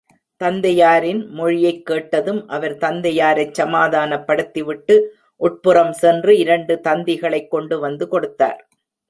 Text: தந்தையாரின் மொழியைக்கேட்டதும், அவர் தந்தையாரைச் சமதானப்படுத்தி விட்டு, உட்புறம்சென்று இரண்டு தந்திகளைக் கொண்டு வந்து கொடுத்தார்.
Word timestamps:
தந்தையாரின் 0.41 1.19
மொழியைக்கேட்டதும், 1.31 2.45
அவர் 2.47 2.77
தந்தையாரைச் 2.77 3.53
சமதானப்படுத்தி 3.61 4.63
விட்டு, 4.63 5.15
உட்புறம்சென்று 5.41 6.29
இரண்டு 6.29 6.79
தந்திகளைக் 6.83 7.47
கொண்டு 7.47 7.79
வந்து 7.79 8.07
கொடுத்தார். 8.07 8.67